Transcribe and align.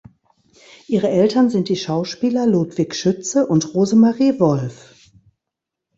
Ihre 0.87 1.09
Eltern 1.09 1.51
sind 1.51 1.69
die 1.69 1.75
Schauspieler 1.75 2.47
Ludwig 2.47 2.95
Schütze 2.95 3.45
und 3.45 3.75
Rosemarie 3.75 4.39
Wolf. 4.39 5.11